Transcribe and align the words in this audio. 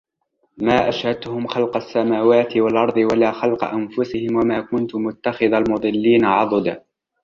ما 0.57 0.89
أشهدتهم 0.89 1.47
خلق 1.47 1.75
السماوات 1.75 2.57
والأرض 2.57 2.97
ولا 2.97 3.31
خلق 3.31 3.63
أنفسهم 3.63 4.35
وما 4.35 4.61
كنت 4.61 4.95
متخذ 4.95 5.53
المضلين 5.53 6.25
عضدا 6.25 6.83